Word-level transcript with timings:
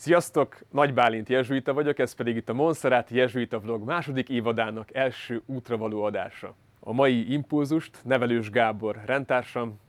Sziasztok! 0.00 0.58
Nagy 0.70 0.94
Bálint 0.94 1.28
jezsuita 1.28 1.72
vagyok, 1.72 1.98
ez 1.98 2.12
pedig 2.12 2.36
itt 2.36 2.48
a 2.48 2.52
Monszeráti 2.52 3.16
Jezsuita 3.16 3.60
Vlog 3.60 3.84
második 3.84 4.28
évadának 4.28 4.94
első 4.94 5.42
útra 5.46 5.76
való 5.76 6.02
adása. 6.02 6.54
A 6.80 6.92
mai 6.92 7.32
impulzust 7.32 8.04
Nevelős 8.04 8.50
Gábor 8.50 9.00
rendtársam, 9.04 9.80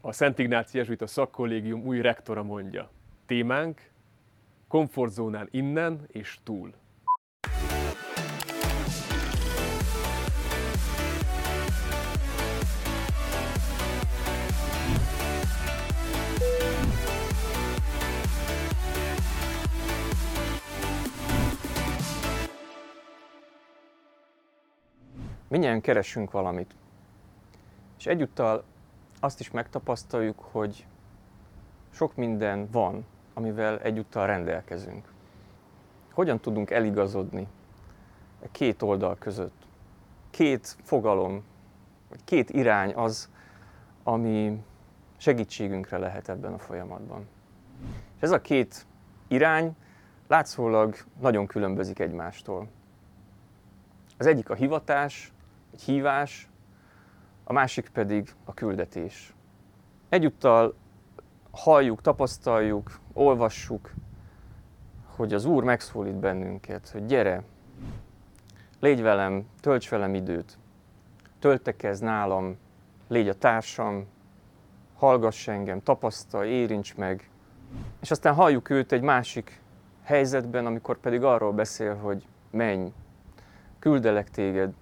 a 0.00 0.12
Szent 0.12 0.38
Ignáci 0.38 0.76
Jezsuita 0.78 1.06
Szakkollégium 1.06 1.86
új 1.86 2.00
rektora 2.00 2.42
mondja. 2.42 2.90
Témánk 3.26 3.90
komfortzónán 4.68 5.48
innen 5.50 6.00
és 6.12 6.38
túl. 6.44 6.74
Minnyien 25.54 25.80
keresünk 25.80 26.30
valamit. 26.30 26.74
És 27.98 28.06
egyúttal 28.06 28.64
azt 29.20 29.40
is 29.40 29.50
megtapasztaljuk, 29.50 30.40
hogy 30.40 30.86
sok 31.90 32.16
minden 32.16 32.68
van, 32.70 33.04
amivel 33.34 33.80
egyúttal 33.80 34.26
rendelkezünk. 34.26 35.12
Hogyan 36.12 36.40
tudunk 36.40 36.70
eligazodni 36.70 37.46
a 38.42 38.48
két 38.50 38.82
oldal 38.82 39.16
között? 39.18 39.66
Két 40.30 40.76
fogalom, 40.82 41.44
vagy 42.08 42.24
két 42.24 42.50
irány 42.50 42.94
az, 42.94 43.30
ami 44.02 44.62
segítségünkre 45.16 45.98
lehet 45.98 46.28
ebben 46.28 46.52
a 46.52 46.58
folyamatban. 46.58 47.28
És 48.16 48.22
ez 48.22 48.30
a 48.30 48.40
két 48.40 48.86
irány 49.28 49.76
látszólag 50.28 50.96
nagyon 51.20 51.46
különbözik 51.46 51.98
egymástól. 51.98 52.68
Az 54.18 54.26
egyik 54.26 54.50
a 54.50 54.54
hivatás, 54.54 55.33
egy 55.74 55.82
hívás, 55.82 56.48
a 57.44 57.52
másik 57.52 57.88
pedig 57.88 58.34
a 58.44 58.54
küldetés. 58.54 59.34
Egyúttal 60.08 60.74
halljuk, 61.50 62.00
tapasztaljuk, 62.00 62.98
olvassuk, 63.12 63.92
hogy 65.16 65.34
az 65.34 65.44
Úr 65.44 65.64
megszólít 65.64 66.14
bennünket, 66.14 66.88
hogy 66.88 67.06
gyere, 67.06 67.42
légy 68.80 69.02
velem, 69.02 69.46
tölts 69.60 69.88
velem 69.88 70.14
időt, 70.14 70.58
töltekezz 71.38 72.00
nálam, 72.00 72.56
légy 73.08 73.28
a 73.28 73.34
társam, 73.34 74.06
hallgass 74.96 75.48
engem, 75.48 75.82
tapasztalj, 75.82 76.50
érints 76.50 76.96
meg. 76.96 77.30
És 78.00 78.10
aztán 78.10 78.34
halljuk 78.34 78.70
őt 78.70 78.92
egy 78.92 79.02
másik 79.02 79.60
helyzetben, 80.02 80.66
amikor 80.66 80.98
pedig 80.98 81.22
arról 81.22 81.52
beszél, 81.52 81.96
hogy 81.96 82.26
menj, 82.50 82.92
küldelek 83.78 84.30
téged, 84.30 84.72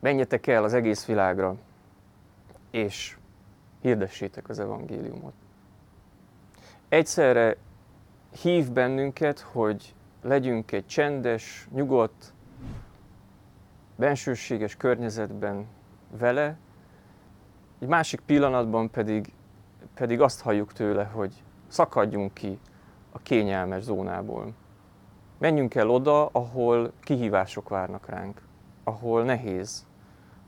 menjetek 0.00 0.46
el 0.46 0.64
az 0.64 0.74
egész 0.74 1.06
világra, 1.06 1.56
és 2.70 3.16
hirdessétek 3.80 4.48
az 4.48 4.58
evangéliumot. 4.58 5.32
Egyszerre 6.88 7.56
hív 8.42 8.72
bennünket, 8.72 9.40
hogy 9.40 9.94
legyünk 10.22 10.72
egy 10.72 10.86
csendes, 10.86 11.68
nyugodt, 11.72 12.32
bensőséges 13.96 14.76
környezetben 14.76 15.66
vele, 16.10 16.56
egy 17.78 17.88
másik 17.88 18.20
pillanatban 18.20 18.90
pedig, 18.90 19.32
pedig 19.94 20.20
azt 20.20 20.40
halljuk 20.40 20.72
tőle, 20.72 21.04
hogy 21.04 21.42
szakadjunk 21.68 22.34
ki 22.34 22.58
a 23.12 23.18
kényelmes 23.18 23.82
zónából. 23.82 24.52
Menjünk 25.38 25.74
el 25.74 25.90
oda, 25.90 26.26
ahol 26.26 26.92
kihívások 27.00 27.68
várnak 27.68 28.08
ránk, 28.08 28.40
ahol 28.88 29.24
nehéz, 29.24 29.86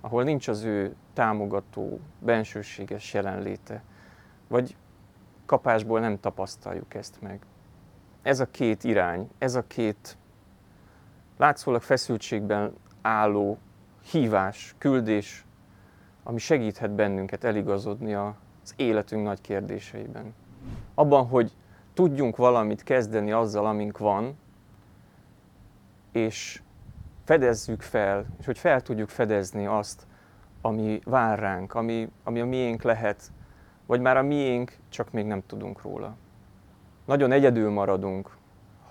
ahol 0.00 0.22
nincs 0.22 0.48
az 0.48 0.62
ő 0.62 0.94
támogató, 1.12 2.00
bensőséges 2.18 3.14
jelenléte, 3.14 3.82
vagy 4.48 4.76
kapásból 5.46 6.00
nem 6.00 6.20
tapasztaljuk 6.20 6.94
ezt 6.94 7.20
meg. 7.20 7.40
Ez 8.22 8.40
a 8.40 8.50
két 8.50 8.84
irány, 8.84 9.28
ez 9.38 9.54
a 9.54 9.66
két 9.66 10.16
látszólag 11.36 11.82
feszültségben 11.82 12.74
álló 13.02 13.58
hívás, 14.10 14.74
küldés, 14.78 15.44
ami 16.22 16.38
segíthet 16.38 16.90
bennünket 16.90 17.44
eligazodni 17.44 18.14
az 18.14 18.74
életünk 18.76 19.24
nagy 19.24 19.40
kérdéseiben. 19.40 20.34
Abban, 20.94 21.26
hogy 21.26 21.52
tudjunk 21.94 22.36
valamit 22.36 22.82
kezdeni 22.82 23.32
azzal, 23.32 23.66
amink 23.66 23.98
van, 23.98 24.38
és 26.12 26.62
fedezzük 27.28 27.82
fel, 27.82 28.24
és 28.38 28.46
hogy 28.46 28.58
fel 28.58 28.80
tudjuk 28.80 29.08
fedezni 29.08 29.66
azt, 29.66 30.06
ami 30.60 31.00
vár 31.04 31.38
ránk, 31.38 31.74
ami, 31.74 32.10
ami 32.24 32.40
a 32.40 32.44
miénk 32.44 32.82
lehet, 32.82 33.32
vagy 33.86 34.00
már 34.00 34.16
a 34.16 34.22
miénk, 34.22 34.76
csak 34.88 35.12
még 35.12 35.26
nem 35.26 35.42
tudunk 35.46 35.82
róla. 35.82 36.16
Nagyon 37.04 37.32
egyedül 37.32 37.70
maradunk, 37.70 38.36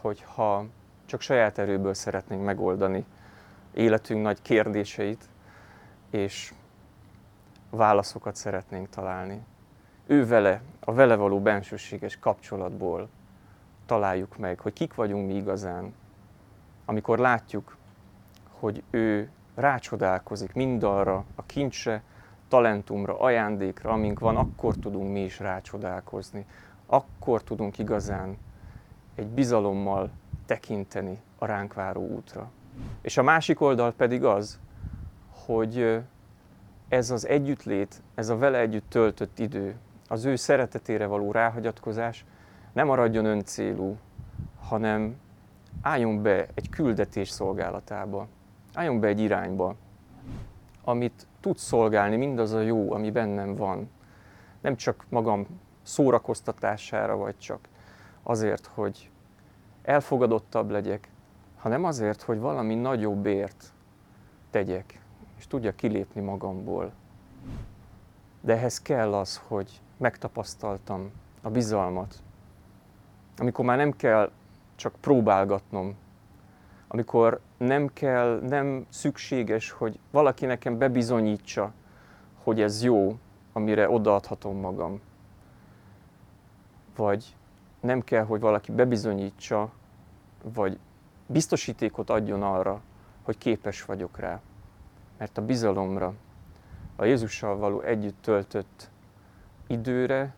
hogyha 0.02 0.66
csak 1.06 1.22
saját 1.22 1.58
erőből 1.58 1.94
szeretnénk 1.94 2.44
megoldani 2.44 3.06
életünk 3.74 4.22
nagy 4.22 4.42
kérdéseit, 4.42 5.30
és 6.10 6.54
válaszokat 7.70 8.36
szeretnénk 8.36 8.90
találni. 8.90 9.46
Ő 10.06 10.26
vele, 10.26 10.62
a 10.80 10.94
vele 10.94 11.16
való 11.16 11.42
bensőséges 11.42 12.20
kapcsolatból 12.20 13.10
találjuk 13.86 14.38
meg, 14.38 14.60
hogy 14.60 14.74
kik 14.74 14.96
vagyunk 14.96 15.28
mi 15.28 15.36
igazán, 15.36 15.94
amikor 16.86 17.20
látjuk, 17.20 17.77
hogy 18.60 18.84
ő 18.90 19.30
rácsodálkozik 19.56 20.54
mindarra 20.54 21.26
a 21.36 21.46
kincsre, 21.46 22.04
talentumra, 22.48 23.20
ajándékra, 23.20 23.92
amink 23.92 24.20
van, 24.20 24.36
akkor 24.36 24.76
tudunk 24.76 25.12
mi 25.12 25.24
is 25.24 25.40
rácsodálkozni. 25.40 26.46
Akkor 26.86 27.44
tudunk 27.44 27.78
igazán 27.78 28.38
egy 29.16 29.28
bizalommal 29.28 30.10
tekinteni 30.46 31.20
a 31.38 31.46
ránk 31.46 31.74
váró 31.74 32.08
útra. 32.08 32.50
És 33.02 33.18
a 33.18 33.24
másik 33.24 33.62
oldal 33.62 33.94
pedig 33.94 34.24
az, 34.24 34.60
hogy 35.46 36.02
ez 36.88 37.12
az 37.12 37.28
együttlét, 37.28 38.02
ez 38.16 38.30
a 38.30 38.38
vele 38.38 38.60
együtt 38.60 38.90
töltött 38.90 39.40
idő, 39.40 39.76
az 40.08 40.26
ő 40.26 40.36
szeretetére 40.36 41.06
való 41.06 41.32
ráhagyatkozás 41.32 42.26
nem 42.74 42.88
maradjon 42.88 43.26
öncélú, 43.26 43.98
hanem 44.60 45.16
álljon 45.82 46.22
be 46.22 46.48
egy 46.54 46.70
küldetés 46.70 47.30
szolgálatába 47.30 48.28
álljunk 48.78 49.00
be 49.00 49.08
egy 49.08 49.20
irányba, 49.20 49.76
amit 50.84 51.28
tud 51.40 51.58
szolgálni 51.58 52.16
mindaz 52.16 52.52
a 52.54 52.62
jó, 52.62 52.92
ami 52.92 53.12
bennem 53.12 53.56
van. 53.56 53.90
Nem 54.62 54.76
csak 54.76 55.06
magam 55.10 55.48
szórakoztatására, 55.82 57.18
vagy 57.18 57.38
csak 57.38 57.60
azért, 58.24 58.66
hogy 58.66 59.12
elfogadottabb 59.84 60.70
legyek, 60.70 61.10
hanem 61.58 61.84
azért, 61.84 62.22
hogy 62.22 62.40
valami 62.40 62.76
nagyobbért 62.76 63.74
tegyek, 64.50 65.02
és 65.38 65.48
tudja 65.48 65.76
kilépni 65.76 66.22
magamból. 66.22 66.92
De 68.42 68.54
ehhez 68.54 68.82
kell 68.82 69.14
az, 69.14 69.42
hogy 69.48 69.82
megtapasztaltam 69.98 71.12
a 71.42 71.50
bizalmat, 71.50 72.16
amikor 73.38 73.66
már 73.66 73.78
nem 73.78 73.92
kell 73.92 74.32
csak 74.76 74.96
próbálgatnom, 75.00 75.96
amikor 76.88 77.40
nem 77.58 77.88
kell, 77.94 78.40
nem 78.42 78.86
szükséges, 78.90 79.72
hogy 79.72 80.00
valaki 80.12 80.46
nekem 80.46 80.78
bebizonyítsa, 80.78 81.72
hogy 82.44 82.62
ez 82.62 82.84
jó, 82.84 83.18
amire 83.54 83.90
odaadhatom 83.90 84.58
magam. 84.58 85.02
Vagy 86.96 87.36
nem 87.80 88.02
kell, 88.02 88.24
hogy 88.24 88.40
valaki 88.40 88.72
bebizonyítsa, 88.72 89.72
vagy 90.44 90.80
biztosítékot 91.26 92.10
adjon 92.10 92.44
arra, 92.44 92.82
hogy 93.24 93.38
képes 93.38 93.86
vagyok 93.86 94.20
rá. 94.20 94.42
Mert 95.18 95.38
a 95.38 95.46
bizalomra, 95.46 96.14
a 96.96 97.06
Jézussal 97.06 97.58
való 97.58 97.82
együtt 97.82 98.22
töltött 98.22 98.90
időre, 99.68 100.36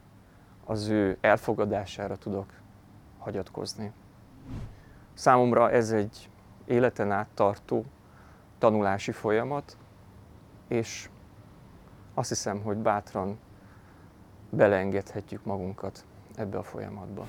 az 0.65 0.87
ő 0.87 1.17
elfogadására 1.21 2.17
tudok 2.17 2.53
hagyatkozni. 3.17 3.91
Számomra 5.13 5.71
ez 5.71 5.91
egy 5.91 6.29
életen 6.69 7.11
át 7.11 7.27
tartó 7.33 7.85
tanulási 8.57 9.11
folyamat, 9.11 9.77
és 10.67 11.09
azt 12.13 12.29
hiszem, 12.29 12.61
hogy 12.61 12.77
bátran 12.77 13.39
beleengedhetjük 14.49 15.43
magunkat 15.43 16.05
ebbe 16.35 16.57
a 16.57 16.63
folyamatba. 16.63 17.27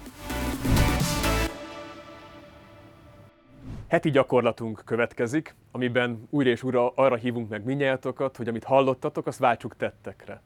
Heti 3.88 4.10
gyakorlatunk 4.10 4.82
következik, 4.84 5.54
amiben 5.70 6.26
újra 6.30 6.50
és 6.50 6.62
újra 6.62 6.88
arra 6.88 7.16
hívunk 7.16 7.48
meg 7.48 7.64
minnyájatokat, 7.64 8.36
hogy 8.36 8.48
amit 8.48 8.64
hallottatok, 8.64 9.26
azt 9.26 9.38
váltsuk 9.38 9.76
tettekre. 9.76 10.42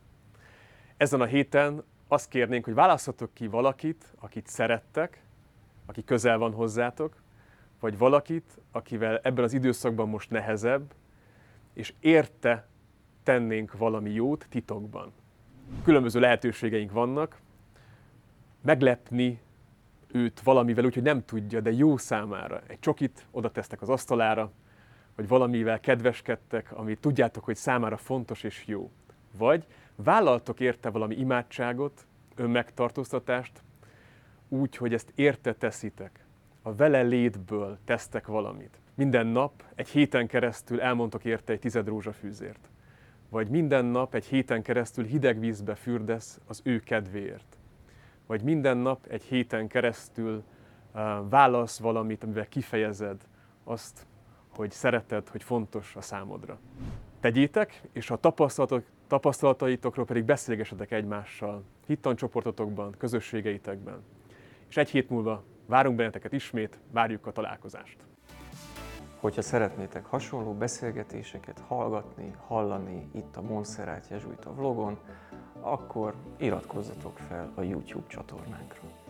Ezen 0.97 1.21
a 1.21 1.25
héten 1.25 1.85
azt 2.09 2.29
kérnénk, 2.29 2.65
hogy 2.65 2.75
választhatok 2.75 3.35
ki 3.35 3.47
valakit, 3.47 4.15
akit 4.21 4.47
szerettek, 4.47 5.23
aki 5.87 6.05
közel 6.05 6.39
van 6.39 6.53
hozzátok, 6.53 7.23
vagy 7.85 7.99
valakit, 7.99 8.59
akivel 8.73 9.21
ebben 9.23 9.45
az 9.45 9.53
időszakban 9.53 10.09
most 10.09 10.31
nehezebb, 10.31 10.95
és 11.75 11.93
érte 12.01 12.67
tennénk 13.23 13.77
valami 13.77 14.11
jót 14.11 14.47
titokban. 14.51 15.13
Különböző 15.83 16.21
lehetőségeink 16.21 16.93
vannak, 16.93 17.41
meglepni 18.63 19.41
őt 20.13 20.41
valamivel 20.41 20.85
úgy, 20.85 20.95
hogy 20.95 21.03
nem 21.03 21.25
tudja, 21.25 21.61
de 21.61 21.73
jó 21.73 21.97
számára. 21.97 22.63
Egy 22.67 22.79
csokit 22.79 23.27
oda 23.31 23.51
tesztek 23.51 23.83
az 23.83 23.89
asztalára, 23.89 24.51
vagy 25.17 25.29
valamivel 25.29 25.81
kedveskedtek, 25.81 26.73
ami 26.73 26.95
tudjátok, 26.97 27.45
hogy 27.45 27.57
számára 27.57 27.97
fontos 27.97 28.43
és 28.43 28.65
jó. 28.67 28.91
Vagy 29.37 29.67
vállaltok 29.97 30.61
érte 30.61 30.91
valami 30.91 31.15
imádságot, 31.15 32.07
önmegtartóztatást, 32.37 33.63
úgy, 34.49 34.77
hogy 34.77 34.95
ezt 34.95 35.13
érte 35.15 35.55
teszitek. 35.55 36.24
A 36.67 36.75
vele 36.75 37.03
létből 37.03 37.79
tesztek 37.85 38.27
valamit. 38.27 38.79
Minden 38.95 39.27
nap, 39.27 39.63
egy 39.75 39.89
héten 39.89 40.27
keresztül 40.27 40.81
elmondtok 40.81 41.25
érte 41.25 41.53
egy 41.53 41.59
tized 41.59 41.89
rózsafűzért. 41.89 42.71
Vagy 43.29 43.49
minden 43.49 43.85
nap, 43.85 44.15
egy 44.15 44.25
héten 44.25 44.63
keresztül 44.63 45.05
hideg 45.05 45.39
vízbe 45.39 45.75
fürdesz 45.75 46.41
az 46.47 46.61
ő 46.65 46.81
kedvéért. 46.81 47.59
Vagy 48.27 48.43
minden 48.43 48.77
nap, 48.77 49.07
egy 49.07 49.23
héten 49.23 49.69
keresztül 49.69 50.43
uh, 50.95 51.01
válasz 51.29 51.79
valamit, 51.79 52.25
amivel 52.25 52.49
kifejezed 52.49 53.21
azt, 53.65 54.07
hogy 54.49 54.71
szereted, 54.71 55.29
hogy 55.29 55.43
fontos 55.43 55.97
a 55.97 56.01
számodra. 56.01 56.59
Tegyétek, 57.21 57.83
és 57.93 58.11
a 58.11 58.17
tapasztalatok, 58.17 58.85
tapasztalataitokról 59.07 60.05
pedig 60.05 60.25
beszélgessetek 60.25 60.91
egymással, 60.91 61.63
hittancsoportotokban, 61.87 62.95
közösségeitekben. 62.99 64.03
És 64.69 64.77
egy 64.77 64.91
hét 64.91 65.11
múlva 65.11 65.45
várunk 65.67 65.97
benneteket 65.97 66.33
ismét, 66.33 66.79
várjuk 66.91 67.27
a 67.27 67.33
találkozást. 67.33 67.97
Hogyha 69.21 69.43
szeretnétek 69.43 70.05
hasonló 70.05 70.55
beszélgetéseket 70.55 71.59
hallgatni, 71.59 72.35
hallani 72.47 73.09
itt 73.13 73.37
a 73.37 73.43
Monserrat 73.43 74.09
Jezsuita 74.11 74.55
vlogon, 74.55 74.99
akkor 75.61 76.15
iratkozzatok 76.37 77.19
fel 77.19 77.53
a 77.55 77.63
YouTube 77.63 78.07
csatornánkra. 78.07 79.04